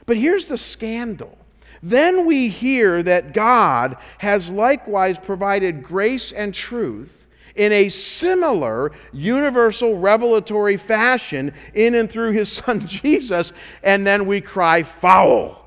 [0.05, 1.37] But here's the scandal.
[1.81, 9.97] Then we hear that God has likewise provided grace and truth in a similar universal
[9.97, 13.53] revelatory fashion in and through his son Jesus,
[13.83, 15.60] and then we cry foul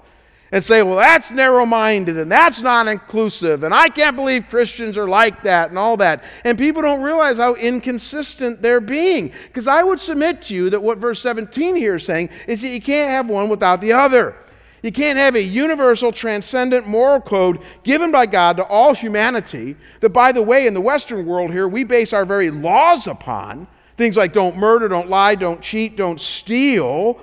[0.55, 4.97] and say, well, that's narrow minded and that's non inclusive, and I can't believe Christians
[4.97, 6.23] are like that and all that.
[6.45, 9.33] And people don't realize how inconsistent they're being.
[9.49, 12.69] Because I would submit to you that what verse 17 here is saying is that
[12.69, 14.37] you can't have one without the other.
[14.81, 20.11] You can't have a universal, transcendent moral code given by God to all humanity that,
[20.11, 23.67] by the way, in the Western world here, we base our very laws upon.
[23.97, 27.19] Things like don't murder, don't lie, don't cheat, don't steal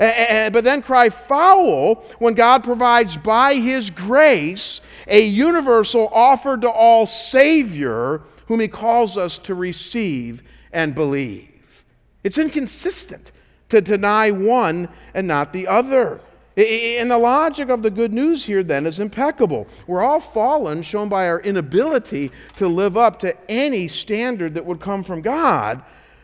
[0.00, 6.08] Eh, eh, eh, but then cry foul when God provides by His grace a universal
[6.08, 11.84] offer to all Savior whom He calls us to receive and believe.
[12.24, 13.30] It's inconsistent
[13.68, 16.20] to deny one and not the other.
[16.56, 19.68] And the logic of the good news here then is impeccable.
[19.86, 24.80] We're all fallen, shown by our inability to live up to any standard that would
[24.80, 25.82] come from God.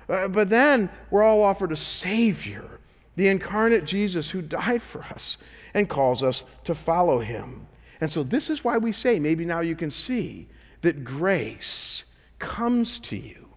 [0.08, 2.75] Uh, but then we're all offered a Savior
[3.16, 5.38] the incarnate Jesus who died for us
[5.74, 7.66] and calls us to follow him.
[8.00, 10.48] And so, this is why we say, maybe now you can see
[10.82, 12.04] that grace
[12.38, 13.48] comes to you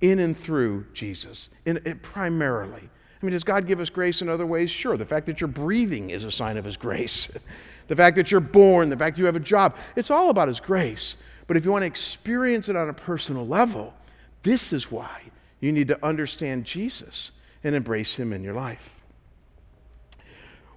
[0.00, 2.88] in and through Jesus, in, primarily.
[3.22, 4.70] I mean, does God give us grace in other ways?
[4.70, 4.96] Sure.
[4.96, 7.28] The fact that you're breathing is a sign of His grace.
[7.88, 10.48] the fact that you're born, the fact that you have a job, it's all about
[10.48, 11.16] His grace.
[11.46, 13.94] But if you want to experience it on a personal level,
[14.42, 15.22] this is why
[15.60, 17.30] you need to understand Jesus
[17.64, 19.02] and embrace Him in your life.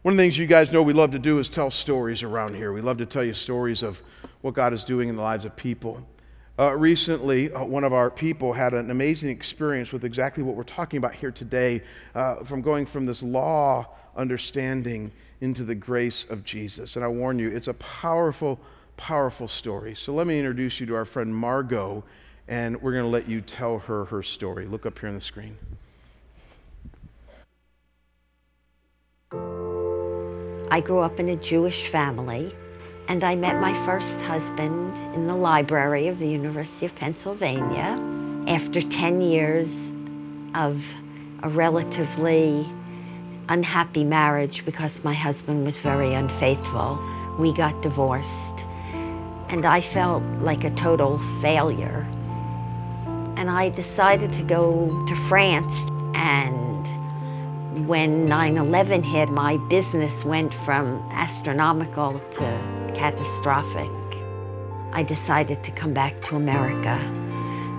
[0.01, 2.53] One of the things you guys know we love to do is tell stories around
[2.55, 2.71] here.
[2.71, 4.03] We love to tell you stories of
[4.41, 6.05] what God is doing in the lives of people.
[6.59, 10.63] Uh, recently, uh, one of our people had an amazing experience with exactly what we're
[10.63, 11.81] talking about here today
[12.13, 16.95] uh, from going from this law understanding into the grace of Jesus.
[16.95, 18.59] And I warn you, it's a powerful,
[18.97, 19.95] powerful story.
[19.95, 22.03] So let me introduce you to our friend Margot,
[22.47, 24.65] and we're going to let you tell her her story.
[24.65, 25.57] Look up here on the screen.
[30.71, 32.53] I grew up in a Jewish family,
[33.07, 37.99] and I met my first husband in the library of the University of Pennsylvania
[38.47, 39.69] after 10 years
[40.55, 40.83] of
[41.43, 42.67] a relatively
[43.47, 46.99] unhappy marriage because my husband was very unfaithful.
[47.37, 48.65] We got divorced,
[49.49, 52.07] and I felt like a total failure.
[53.37, 55.75] And I decided to go to France
[56.15, 56.64] and
[57.79, 63.91] when 9 11 hit, my business went from astronomical to catastrophic.
[64.93, 66.97] I decided to come back to America,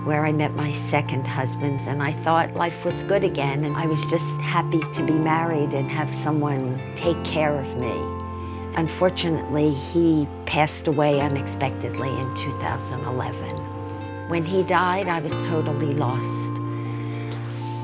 [0.05, 3.87] where I met my second husband, and I thought life was good again, and I
[3.87, 7.93] was just happy to be married and have someone take care of me.
[8.75, 14.29] Unfortunately, he passed away unexpectedly in 2011.
[14.29, 16.66] When he died, I was totally lost.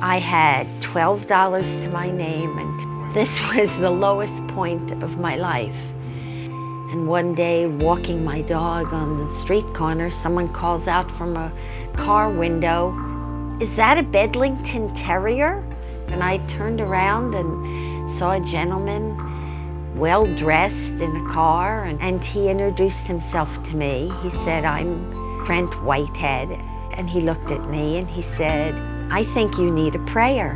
[0.04, 5.78] I had $12 to my name, and this was the lowest point of my life.
[6.92, 11.50] And one day, walking my dog on the street corner, someone calls out from a
[11.96, 12.92] car window,
[13.62, 15.64] Is that a Bedlington Terrier?
[16.10, 22.22] And I turned around and saw a gentleman well dressed in a car, and, and
[22.22, 24.12] he introduced himself to me.
[24.22, 25.14] He said, I'm
[25.46, 26.50] Trent Whitehead.
[26.98, 30.54] And he looked at me and he said, I think you need a prayer.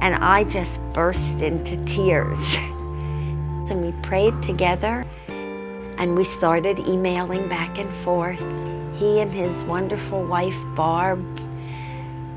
[0.00, 2.38] And I just burst into tears.
[2.54, 5.04] and we prayed together
[5.98, 8.38] and we started emailing back and forth.
[9.00, 11.18] He and his wonderful wife, Barb,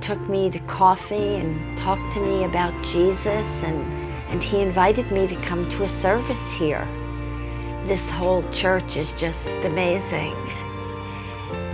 [0.02, 3.84] took me to coffee and talked to me about Jesus, and,
[4.30, 6.88] and he invited me to come to a service here.
[7.86, 10.36] This whole church is just amazing.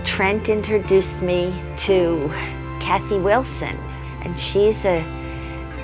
[0.04, 2.20] Trent introduced me to
[2.86, 3.76] Kathy Wilson,
[4.22, 5.02] and she's a,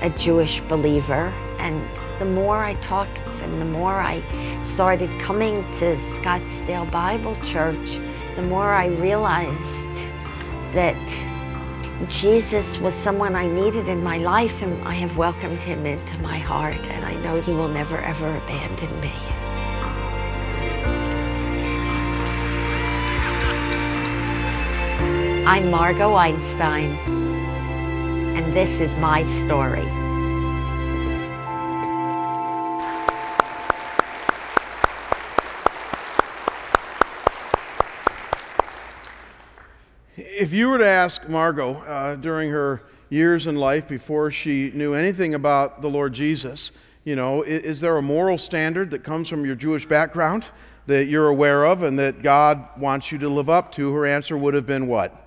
[0.03, 1.35] a Jewish believer.
[1.59, 1.83] And
[2.21, 4.23] the more I talked and the more I
[4.63, 7.99] started coming to Scottsdale Bible Church,
[8.37, 9.99] the more I realized
[10.75, 10.97] that
[12.09, 16.39] Jesus was someone I needed in my life, and I have welcomed him into my
[16.39, 19.13] heart, and I know he will never ever abandon me.
[25.53, 26.97] I'm Margot Einstein,
[28.35, 29.83] and this is my story.
[40.17, 44.95] If you were to ask Margot uh, during her years in life before she knew
[44.95, 46.73] anything about the Lord Jesus,
[47.05, 50.47] you know, is, is there a moral standard that comes from your Jewish background
[50.87, 53.93] that you're aware of and that God wants you to live up to?
[53.93, 55.22] Her answer would have been what?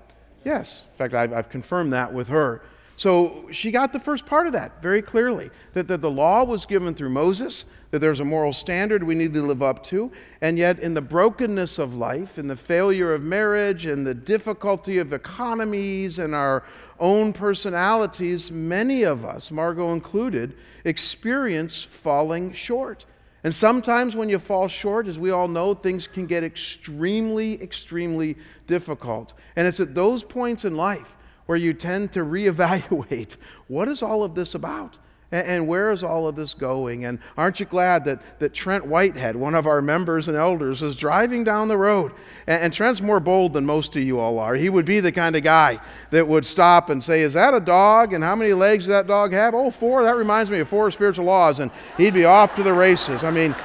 [0.45, 0.85] Yes.
[0.91, 2.61] In fact, I've, I've confirmed that with her.
[2.97, 6.65] So she got the first part of that very clearly that, that the law was
[6.65, 10.57] given through Moses, that there's a moral standard we need to live up to, and
[10.57, 15.11] yet in the brokenness of life, in the failure of marriage, and the difficulty of
[15.11, 16.63] economies and our
[16.97, 20.55] own personalities, many of us, Margot included,
[20.85, 23.05] experience falling short.
[23.45, 28.37] And sometimes when you fall short, as we all know, things can get extremely, extremely
[28.65, 29.35] difficult.
[29.55, 34.23] And it's at those points in life where you tend to reevaluate what is all
[34.23, 34.97] of this about?
[35.31, 37.03] And, where is all of this going?
[37.03, 40.95] And aren't you glad that, that Trent Whitehead, one of our members and elders, is
[40.95, 42.11] driving down the road?
[42.45, 44.55] And, and Trent's more bold than most of you all are.
[44.55, 45.79] He would be the kind of guy
[46.11, 48.13] that would stop and say, Is that a dog?
[48.13, 49.55] And how many legs does that dog have?
[49.55, 50.03] Oh, four.
[50.03, 51.59] That reminds me of four spiritual laws.
[51.59, 53.23] And he'd be off to the races.
[53.23, 53.55] I mean,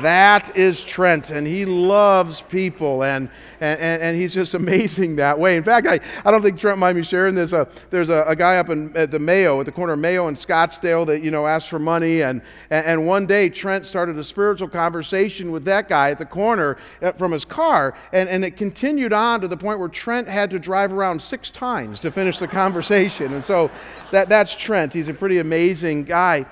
[0.00, 3.28] that is Trent, and he loves people, and,
[3.60, 5.56] and, and, he's just amazing that way.
[5.56, 7.52] In fact, I, I don't think Trent might be sharing this.
[7.52, 10.28] Uh, there's a, a, guy up in, at the Mayo, at the corner of Mayo
[10.28, 14.24] and Scottsdale, that, you know, asked for money, and, and one day Trent started a
[14.24, 18.56] spiritual conversation with that guy at the corner uh, from his car, and, and it
[18.56, 22.38] continued on to the point where Trent had to drive around six times to finish
[22.38, 23.32] the conversation.
[23.34, 23.70] And so
[24.10, 24.92] that, that's Trent.
[24.92, 26.46] He's a pretty amazing guy.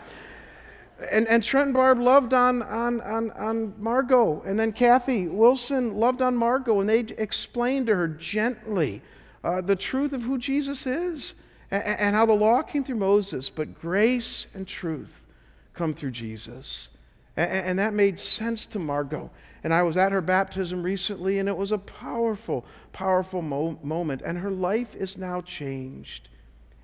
[1.10, 4.42] And, and Trent and Barb loved on, on, on, on Margot.
[4.42, 6.80] And then Kathy Wilson loved on Margot.
[6.80, 9.02] And they explained to her gently
[9.42, 11.34] uh, the truth of who Jesus is
[11.70, 15.24] and, and how the law came through Moses, but grace and truth
[15.72, 16.88] come through Jesus.
[17.36, 19.30] And, and that made sense to Margot.
[19.62, 24.22] And I was at her baptism recently, and it was a powerful, powerful mo- moment.
[24.24, 26.28] And her life is now changed.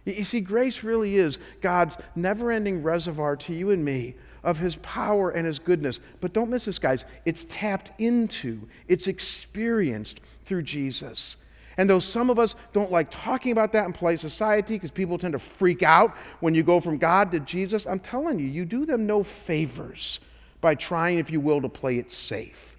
[0.06, 4.14] You see, grace really is God's never ending reservoir to you and me
[4.44, 6.00] of his power and his goodness.
[6.20, 7.04] But don't miss this, guys.
[7.24, 11.36] It's tapped into, it's experienced through Jesus.
[11.76, 15.18] And though some of us don't like talking about that in polite society because people
[15.18, 18.64] tend to freak out when you go from God to Jesus, I'm telling you, you
[18.64, 20.20] do them no favors
[20.60, 22.76] by trying, if you will, to play it safe.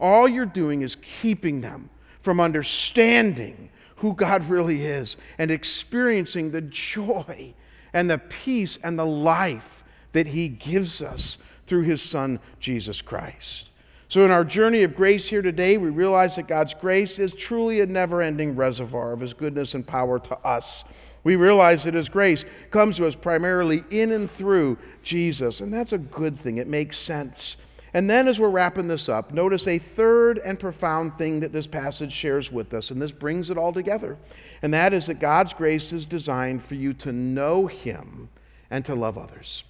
[0.00, 1.90] All you're doing is keeping them
[2.20, 7.54] from understanding who God really is and experiencing the joy
[7.92, 13.70] and the peace and the life that He gives us through His Son, Jesus Christ.
[14.08, 17.80] So, in our journey of grace here today, we realize that God's grace is truly
[17.80, 20.82] a never ending reservoir of His goodness and power to us.
[21.22, 25.92] We realize that His grace comes to us primarily in and through Jesus, and that's
[25.92, 26.58] a good thing.
[26.58, 27.56] It makes sense.
[27.92, 31.66] And then, as we're wrapping this up, notice a third and profound thing that this
[31.66, 34.16] passage shares with us, and this brings it all together.
[34.62, 38.28] And that is that God's grace is designed for you to know Him
[38.70, 39.64] and to love others.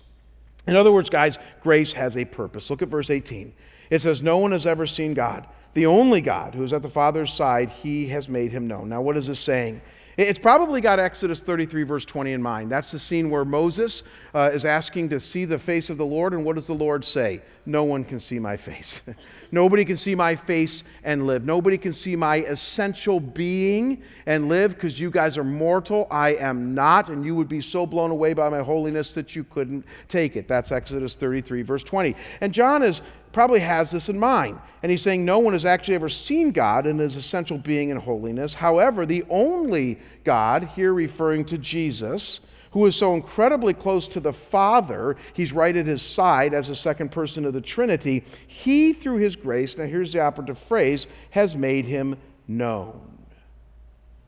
[0.67, 2.69] In other words, guys, grace has a purpose.
[2.69, 3.55] Look at verse 18.
[3.89, 5.47] It says, No one has ever seen God.
[5.73, 8.89] The only God who is at the Father's side, He has made Him known.
[8.89, 9.81] Now, what is this saying?
[10.23, 12.71] It's probably got Exodus 33, verse 20 in mind.
[12.71, 14.03] That's the scene where Moses
[14.35, 17.07] uh, is asking to see the face of the Lord, and what does the Lord
[17.07, 17.41] say?
[17.65, 19.01] No one can see my face.
[19.53, 21.45] Nobody can see my face and live.
[21.45, 26.07] Nobody can see my essential being and live because you guys are mortal.
[26.11, 29.45] I am not, and you would be so blown away by my holiness that you
[29.45, 30.47] couldn't take it.
[30.49, 32.15] That's Exodus 33, verse 20.
[32.41, 34.59] And John is probably has this in mind.
[34.83, 38.01] And he's saying no one has actually ever seen God in his essential being and
[38.01, 38.55] holiness.
[38.55, 42.41] However, the only God, here referring to Jesus,
[42.73, 46.77] who is so incredibly close to the Father, he's right at his side as a
[46.77, 51.57] second person of the Trinity, he, through his grace, now here's the operative phrase, has
[51.57, 52.17] made him
[52.47, 53.01] known.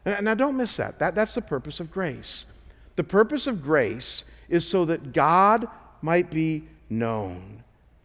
[0.05, 0.99] Now, don't miss that.
[0.99, 1.15] that.
[1.15, 2.47] That's the purpose of grace.
[2.97, 5.69] The purpose of grace is so that God
[6.01, 7.63] might be known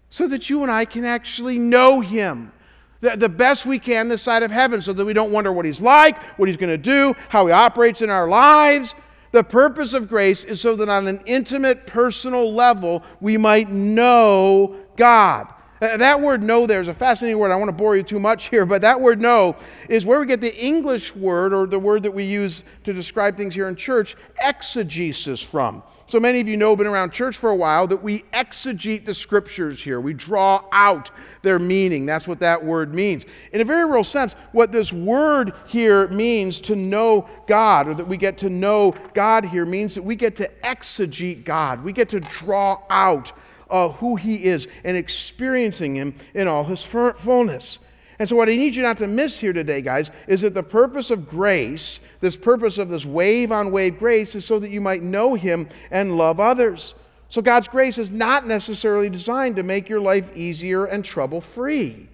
[0.09, 2.51] so that you and I can actually know Him
[2.99, 5.81] the, best we can this side of heaven so that we don't wonder what He's
[5.81, 8.95] like, what He's going to do, how He operates in our lives.
[9.37, 14.77] The purpose of grace is so that on an intimate, personal level, we might know
[14.95, 15.45] God.
[15.79, 17.51] That word know there is a fascinating word.
[17.51, 19.55] I want to bore you too much here, but that word know
[19.89, 23.37] is where we get the English word or the word that we use to describe
[23.37, 25.83] things here in church, exegesis from.
[26.09, 29.13] So many of you know, been around church for a while, that we exegete the
[29.13, 29.99] scriptures here.
[29.99, 32.05] We draw out their meaning.
[32.05, 33.25] That's what that word means.
[33.51, 38.07] In a very real sense, what this word here means to know God, or that
[38.07, 41.83] we get to know God here, means that we get to exegete God.
[41.83, 43.33] We get to draw out
[43.69, 47.79] uh, who He is and experiencing Him in all His fullness.
[48.19, 50.63] And so, what I need you not to miss here today, guys, is that the
[50.63, 54.81] purpose of grace, this purpose of this wave on wave grace, is so that you
[54.81, 56.95] might know Him and love others.
[57.29, 62.09] So, God's grace is not necessarily designed to make your life easier and trouble free.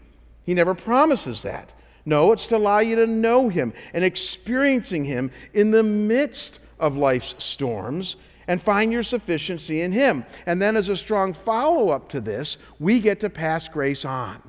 [0.45, 1.73] He never promises that.
[2.05, 6.97] No, it's to allow you to know Him and experiencing Him in the midst of
[6.97, 10.25] life's storms and find your sufficiency in Him.
[10.45, 14.41] And then, as a strong follow up to this, we get to pass grace on.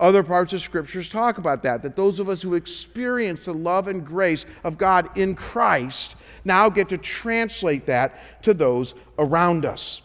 [0.00, 3.86] Other parts of scriptures talk about that, that those of us who experience the love
[3.86, 10.00] and grace of God in Christ now get to translate that to those around us.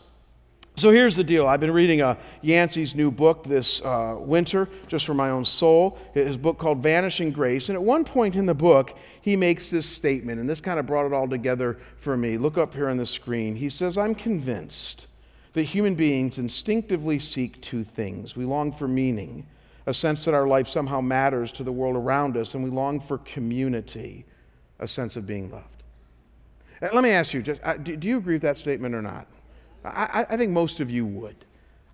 [0.76, 1.48] So here's the deal.
[1.48, 5.98] I've been reading uh, Yancey's new book this uh, winter, just for my own soul,
[6.14, 7.70] his book called Vanishing Grace.
[7.70, 10.86] And at one point in the book, he makes this statement, and this kind of
[10.86, 12.38] brought it all together for me.
[12.38, 13.56] Look up here on the screen.
[13.56, 15.08] He says, I'm convinced
[15.54, 19.48] that human beings instinctively seek two things we long for meaning
[19.86, 23.00] a sense that our life somehow matters to the world around us, and we long
[23.00, 24.26] for community,
[24.80, 25.84] a sense of being loved.
[26.82, 29.28] Uh, let me ask you, just, uh, do, you agree with that statement or not?
[29.84, 31.46] I, I think most of you would.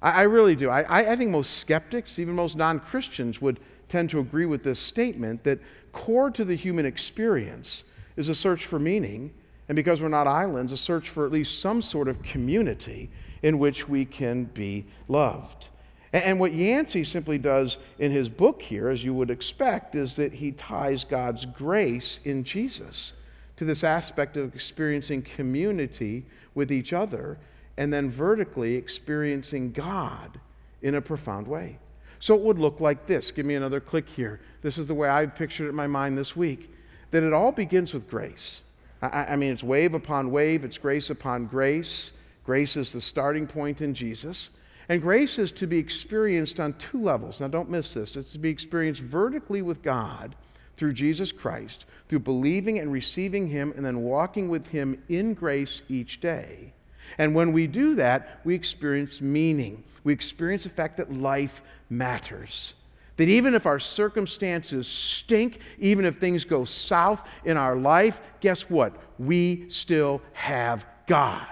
[0.02, 0.70] I, I really do.
[0.70, 4.80] I, I think most skeptics, even most non Christians, would tend to agree with this
[4.80, 5.60] statement that
[5.92, 7.84] core to the human experience
[8.16, 9.34] is a search for meaning,
[9.68, 13.10] and because we're not islands, a search for at least some sort of community
[13.44, 15.68] in which we can be loved.
[16.14, 20.34] And what Yancey simply does in his book here, as you would expect, is that
[20.34, 23.14] he ties God's grace in Jesus
[23.56, 27.38] to this aspect of experiencing community with each other
[27.78, 30.40] and then vertically experiencing God
[30.82, 31.80] in a profound way.
[32.20, 33.32] So it would look like this.
[33.32, 34.42] Give me another click here.
[34.62, 36.70] This is the way I've pictured it in my mind this week
[37.12, 38.62] that it all begins with grace.
[39.02, 42.12] I, I mean, it's wave upon wave, it's grace upon grace.
[42.44, 44.50] Grace is the starting point in Jesus.
[44.90, 47.40] And grace is to be experienced on two levels.
[47.40, 48.16] Now, don't miss this.
[48.16, 50.36] It's to be experienced vertically with God
[50.76, 55.82] through Jesus Christ, through believing and receiving Him, and then walking with Him in grace
[55.90, 56.74] each day.
[57.18, 59.84] And when we do that, we experience meaning.
[60.04, 62.74] We experience the fact that life matters.
[63.18, 68.70] That even if our circumstances stink, even if things go south in our life, guess
[68.70, 68.96] what?
[69.20, 71.46] We still have God.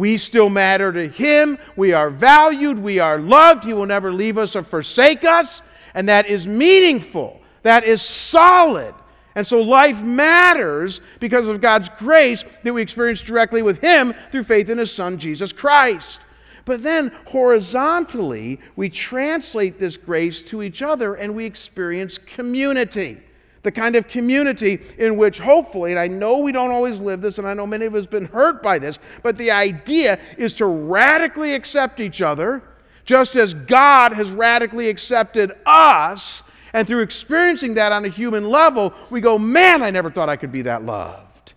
[0.00, 1.58] We still matter to Him.
[1.76, 2.78] We are valued.
[2.78, 3.64] We are loved.
[3.64, 5.60] He will never leave us or forsake us.
[5.92, 7.38] And that is meaningful.
[7.64, 8.94] That is solid.
[9.34, 14.44] And so life matters because of God's grace that we experience directly with Him through
[14.44, 16.20] faith in His Son, Jesus Christ.
[16.64, 23.20] But then horizontally, we translate this grace to each other and we experience community
[23.62, 27.38] the kind of community in which hopefully, and I know we don't always live this,
[27.38, 30.54] and I know many of us have been hurt by this, but the idea is
[30.54, 32.62] to radically accept each other,
[33.04, 36.42] just as God has radically accepted us.
[36.72, 40.36] And through experiencing that on a human level, we go, man, I never thought I
[40.36, 41.54] could be that loved.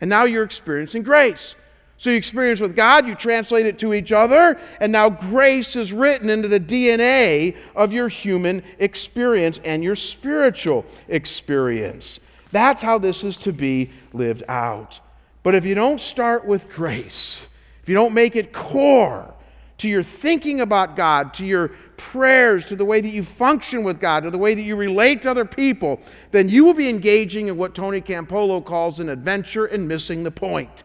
[0.00, 1.54] And now you're experiencing grace.
[1.98, 5.92] So you experience with God, you translate it to each other, and now grace is
[5.92, 12.20] written into the DNA of your human experience and your spiritual experience.
[12.52, 15.00] That's how this is to be lived out.
[15.42, 17.48] But if you don't start with grace,
[17.82, 19.32] if you don't make it core
[19.78, 24.00] to your thinking about God, to your prayers, to the way that you function with
[24.00, 27.48] God, to the way that you relate to other people, then you will be engaging
[27.48, 30.84] in what Tony Campolo calls an adventure and missing the point.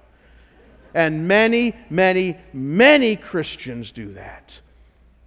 [0.93, 4.59] And many, many, many Christians do that.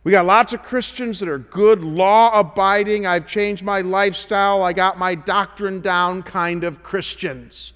[0.05, 4.75] We got lots of Christians that are good, law abiding, I've changed my lifestyle, I
[4.75, 7.73] got my doctrine down kind of Christians.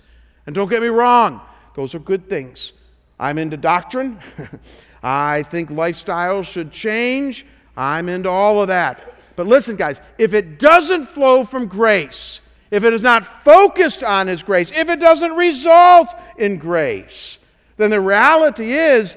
[0.47, 1.41] And don't get me wrong,
[1.75, 2.75] those are good things.
[3.19, 4.21] I'm into doctrine.
[5.03, 7.47] I think lifestyles should change.
[7.77, 9.15] I'm into all of that.
[9.37, 14.27] But listen, guys, if it doesn't flow from grace, if it is not focused on
[14.27, 17.39] His grace, if it doesn't result in grace,
[17.79, 19.17] then the reality is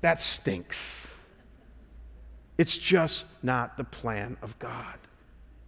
[0.00, 1.14] that stinks.
[2.56, 4.98] It's just not the plan of God.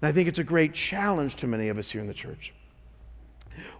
[0.02, 2.52] And I think it's a great challenge to many of us here in the church.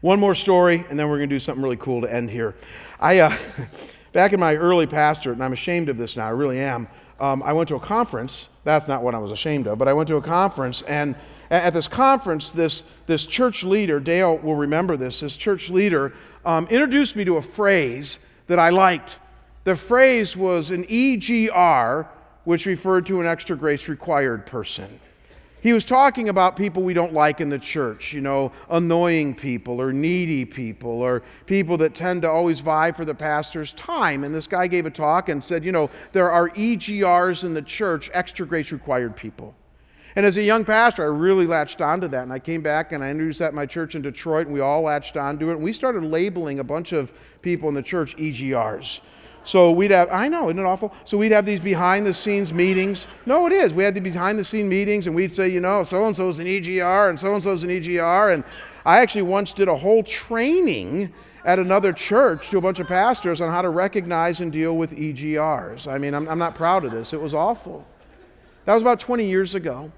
[0.01, 2.55] One more story, and then we're going to do something really cool to end here.
[3.01, 3.37] I, uh,
[4.12, 6.87] back in my early pastorate, and I'm ashamed of this now, I really am.
[7.18, 8.49] Um, I went to a conference.
[8.64, 11.16] That's not what I was ashamed of, but I went to a conference, and
[11.51, 16.12] at this conference, this, this church leader, Dale will remember this, this church leader
[16.45, 19.18] um, introduced me to a phrase that I liked.
[19.64, 22.09] The phrase was an EGR,
[22.45, 25.01] which referred to an extra grace required person.
[25.62, 29.80] He was talking about people we don't like in the church, you know, annoying people
[29.80, 34.24] or needy people or people that tend to always vie for the pastor's time.
[34.24, 37.61] And this guy gave a talk and said, you know, there are EGRs in the
[37.61, 39.55] church, extra grace required people.
[40.17, 42.23] And as a young pastor, I really latched onto that.
[42.23, 44.61] And I came back and I introduced that in my church in Detroit, and we
[44.61, 45.55] all latched onto it.
[45.55, 49.01] And we started labeling a bunch of people in the church EGRs.
[49.43, 50.93] So we'd have, I know, isn't it awful?
[51.05, 53.07] So we'd have these behind the scenes meetings.
[53.25, 53.73] No, it is.
[53.73, 56.39] We had the behind the scene meetings, and we'd say, you know, so and so's
[56.39, 58.35] an EGR, and so and so's an EGR.
[58.35, 58.45] And
[58.85, 61.13] I actually once did a whole training
[61.45, 64.95] at another church to a bunch of pastors on how to recognize and deal with
[64.95, 65.91] EGRs.
[65.91, 67.15] I mean, I'm, I'm not proud of this.
[67.15, 67.87] It was awful.
[68.67, 69.91] That was about 20 years ago.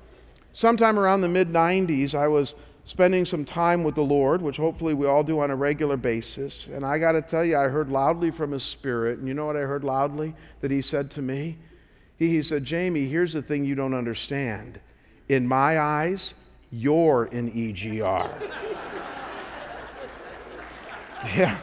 [0.53, 4.95] Sometime around the mid 90s, I was spending some time with the Lord, which hopefully
[4.95, 6.67] we all do on a regular basis.
[6.67, 9.19] And I got to tell you, I heard loudly from His Spirit.
[9.19, 11.59] And you know what I heard loudly that He said to me?
[12.19, 14.81] He, he said, Jamie, here's the thing you don't understand.
[15.29, 16.35] In my eyes,
[16.71, 18.31] you're an EGR.
[21.37, 21.59] yeah.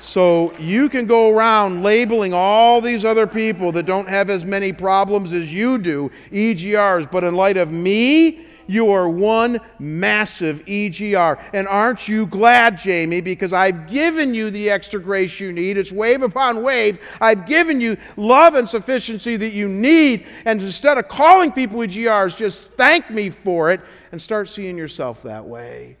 [0.00, 4.72] So you can go around labeling all these other people that don't have as many
[4.72, 11.42] problems as you do, EGRs, but in light of me, you are one massive EGR.
[11.52, 13.20] And aren't you glad, Jamie?
[13.20, 15.76] Because I've given you the extra grace you need.
[15.76, 17.00] It's wave upon wave.
[17.20, 20.24] I've given you love and sufficiency that you need.
[20.44, 23.80] And instead of calling people EGRs, just thank me for it
[24.12, 25.96] and start seeing yourself that way.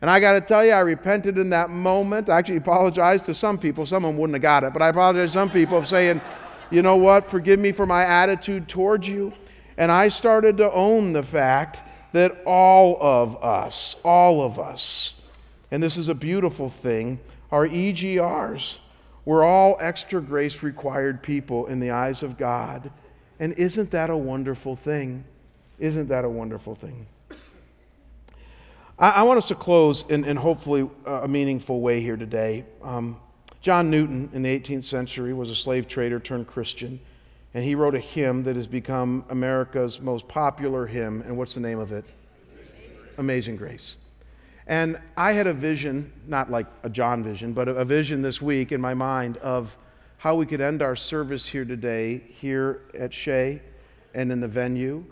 [0.00, 2.28] And I got to tell you, I repented in that moment.
[2.28, 3.86] I actually apologized to some people.
[3.86, 6.20] Some of them wouldn't have got it, but I apologized to some people of saying,
[6.70, 9.32] you know what, forgive me for my attitude towards you.
[9.76, 11.82] And I started to own the fact
[12.12, 15.14] that all of us, all of us,
[15.70, 17.18] and this is a beautiful thing,
[17.50, 18.78] are EGRs.
[19.24, 22.90] We're all extra grace required people in the eyes of God.
[23.40, 25.24] And isn't that a wonderful thing?
[25.78, 27.06] Isn't that a wonderful thing?
[28.98, 32.64] I, I want us to close in, in hopefully a meaningful way here today.
[32.82, 33.18] Um,
[33.60, 37.00] John Newton in the 18th century was a slave trader turned Christian,
[37.54, 41.22] and he wrote a hymn that has become America's most popular hymn.
[41.22, 42.04] And what's the name of it?
[43.18, 43.96] Amazing Grace.
[44.66, 48.72] And I had a vision, not like a John vision, but a vision this week
[48.72, 49.76] in my mind of
[50.18, 53.60] how we could end our service here today, here at Shea
[54.14, 55.04] and in the venue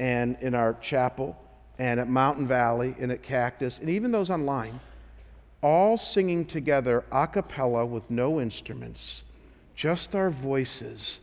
[0.00, 1.38] and in our chapel
[1.78, 4.80] and at Mountain Valley and at Cactus, and even those online,
[5.62, 9.24] all singing together a cappella with no instruments,
[9.74, 11.20] just our voices,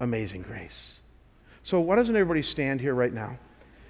[0.00, 0.98] Amazing Grace.
[1.62, 3.38] So, why doesn't everybody stand here right now?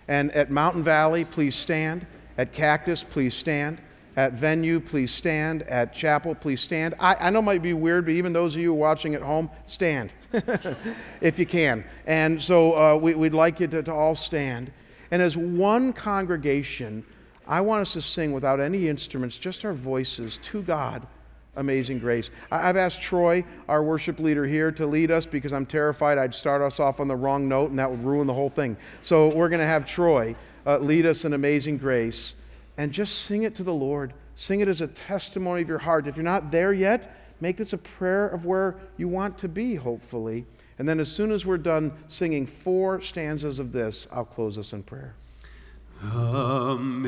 [0.08, 2.06] And at Mountain Valley, please stand.
[2.36, 3.80] At Cactus, please stand.
[4.16, 5.62] At venue, please stand.
[5.62, 6.94] At chapel, please stand.
[7.00, 9.50] I, I know it might be weird, but even those of you watching at home,
[9.66, 10.12] stand
[11.22, 11.84] if you can.
[12.06, 14.70] And so uh, we, would like you to, to all stand.
[15.12, 17.04] And as one congregation,
[17.46, 21.06] I want us to sing without any instruments, just our voices to God.
[21.54, 22.30] Amazing grace.
[22.50, 26.62] I've asked Troy, our worship leader here, to lead us because I'm terrified I'd start
[26.62, 28.74] us off on the wrong note and that would ruin the whole thing.
[29.02, 30.34] So we're going to have Troy
[30.66, 32.34] uh, lead us in amazing grace
[32.78, 34.14] and just sing it to the Lord.
[34.34, 36.06] Sing it as a testimony of your heart.
[36.06, 39.74] If you're not there yet, make this a prayer of where you want to be,
[39.74, 40.46] hopefully.
[40.78, 44.72] And then, as soon as we're done singing four stanzas of this, I'll close us
[44.72, 45.14] in prayer.
[46.02, 46.98] Amazing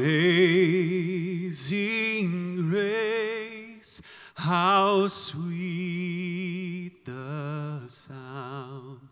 [2.71, 4.01] grace,
[4.35, 9.09] how sweet the sound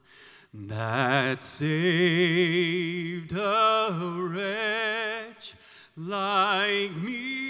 [0.55, 5.57] that saved a wretch
[5.96, 7.42] like me.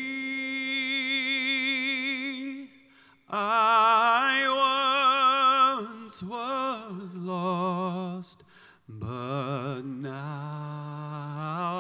[3.29, 4.47] I
[6.23, 8.45] was lost,
[8.89, 10.11] but now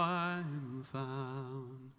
[0.04, 1.92] I'm found.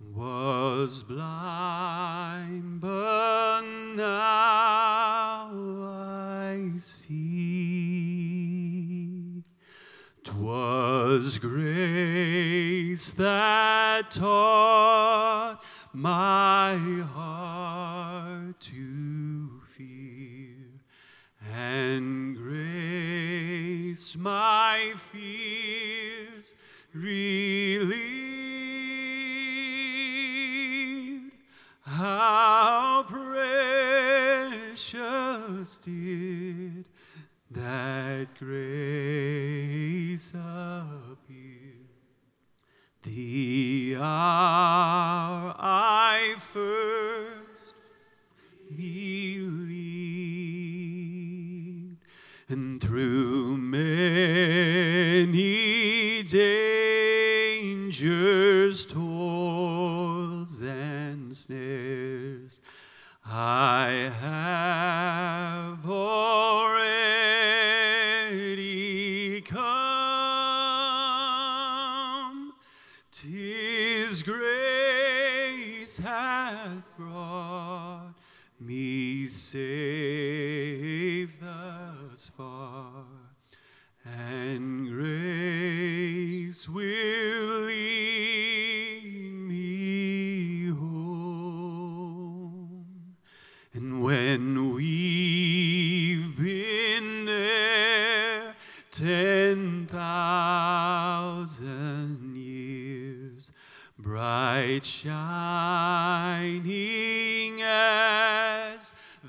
[0.00, 3.60] Was blind, but
[3.94, 5.50] now
[5.92, 7.20] I see.
[10.24, 15.60] Twas grace that taught
[15.92, 16.76] my
[17.14, 19.60] heart to
[21.48, 26.54] and grace my fears
[26.92, 28.00] relieved.
[31.82, 33.36] How precious
[35.78, 36.84] did
[37.50, 41.74] that grace appear
[43.02, 46.99] the hour I first.
[63.90, 64.12] I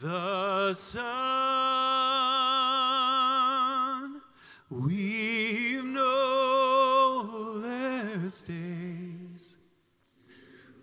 [0.01, 1.01] the sun,
[4.71, 9.57] we've no less days.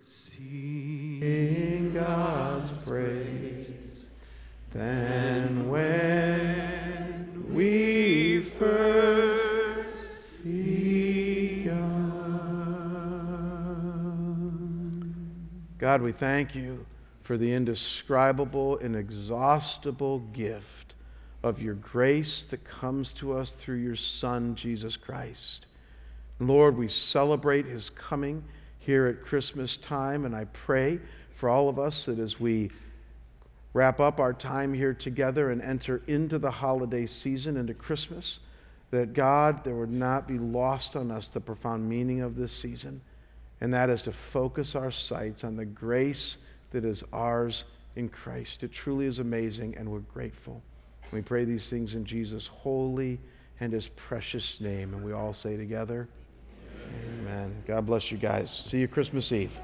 [0.01, 4.09] Sing God's praise
[4.71, 10.13] than when we first
[10.45, 11.89] begun.
[15.77, 16.85] God, we thank you
[17.29, 20.95] for the indescribable, inexhaustible gift
[21.43, 25.67] of your grace that comes to us through your Son, Jesus Christ.
[26.39, 28.43] Lord, we celebrate his coming
[28.79, 30.99] here at Christmas time, and I pray
[31.29, 32.71] for all of us that as we
[33.73, 38.39] wrap up our time here together and enter into the holiday season, into Christmas,
[38.89, 43.01] that God, there would not be lost on us the profound meaning of this season,
[43.61, 46.39] and that is to focus our sights on the grace
[46.71, 47.65] that is ours
[47.95, 48.63] in Christ.
[48.63, 50.63] It truly is amazing, and we're grateful.
[51.11, 53.19] We pray these things in Jesus' holy
[53.59, 56.07] and his precious name, and we all say together,
[57.19, 57.63] Amen.
[57.67, 58.51] God bless you guys.
[58.51, 59.57] See you Christmas Eve.